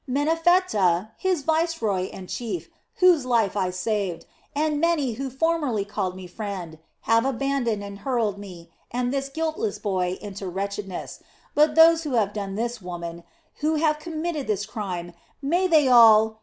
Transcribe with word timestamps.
Menephtah, 0.09 1.11
his 1.15 1.43
vice 1.43 1.79
roy 1.79 2.09
and 2.11 2.27
chief, 2.27 2.69
whose 2.95 3.23
life 3.23 3.55
I 3.55 3.69
saved, 3.69 4.25
and 4.55 4.81
many 4.81 5.11
who 5.13 5.29
formerly 5.29 5.85
called 5.85 6.15
me 6.15 6.25
friend, 6.25 6.79
have 7.01 7.23
abandoned 7.23 7.83
and 7.83 7.99
hurled 7.99 8.39
me 8.39 8.71
and 8.89 9.13
this 9.13 9.29
guiltless 9.29 9.77
boy 9.77 10.17
into 10.19 10.47
wretchedness, 10.49 11.21
but 11.53 11.75
those 11.75 12.01
who 12.01 12.13
have 12.15 12.33
done 12.33 12.55
this, 12.55 12.81
woman, 12.81 13.23
who 13.57 13.75
have 13.75 13.99
committed 13.99 14.47
this 14.47 14.65
crime, 14.65 15.13
may 15.39 15.67
they 15.67 15.87
all...." 15.87 16.39